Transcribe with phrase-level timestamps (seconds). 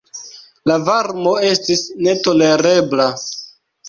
[0.69, 3.07] La varmo estis netolerebla.